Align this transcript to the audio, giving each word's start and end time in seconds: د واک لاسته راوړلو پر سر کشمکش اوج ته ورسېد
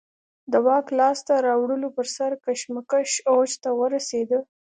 د 0.51 0.53
واک 0.65 0.87
لاسته 0.99 1.33
راوړلو 1.47 1.89
پر 1.97 2.07
سر 2.15 2.31
کشمکش 2.45 3.09
اوج 3.31 3.51
ته 3.63 3.69
ورسېد 3.79 4.29